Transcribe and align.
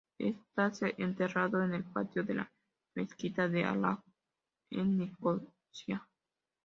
Está 0.17 0.71
enterrado 0.97 1.61
en 1.61 1.75
el 1.75 1.83
patio 1.83 2.23
de 2.23 2.33
la 2.33 2.51
mezquita 2.95 3.47
de 3.47 3.63
Arab 3.65 3.87
Ahmet 3.87 4.03
en 4.71 4.97
Nicosia. 4.97 6.07